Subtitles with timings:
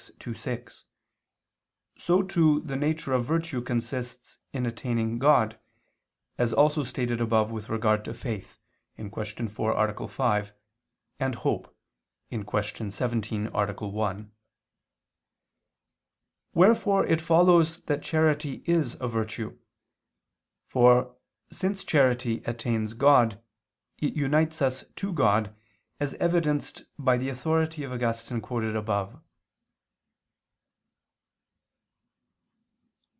[0.27, 0.85] _ii, 6,
[1.95, 5.59] so too, the nature of virtue consists in attaining God,
[6.39, 8.57] as also stated above with regard to faith,
[8.97, 9.11] (Q.
[9.47, 10.07] 4, A.
[10.07, 10.53] 5)
[11.19, 11.75] and hope
[12.31, 12.89] (Q.
[12.91, 13.73] 17, A.
[13.75, 14.31] 1).
[16.55, 19.59] Wherefore, it follows that charity is a virtue,
[20.67, 21.15] for,
[21.51, 23.39] since charity attains God,
[23.99, 25.55] it unites us to God,
[25.99, 29.21] as evidenced by the authority of Augustine quoted above.